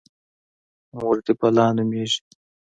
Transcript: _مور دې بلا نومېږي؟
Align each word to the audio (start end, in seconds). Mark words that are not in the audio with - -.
_مور 0.97 1.17
دې 1.25 1.33
بلا 1.39 1.67
نومېږي؟ 1.75 2.19